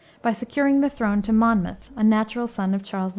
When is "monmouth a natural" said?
1.31-2.47